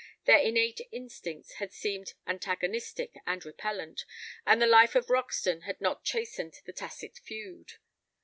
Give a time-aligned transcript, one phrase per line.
[0.25, 4.03] Their innate instincts had seemed antagonistic and repellent,
[4.47, 7.73] and the life of Roxton had not chastened the tacit feud.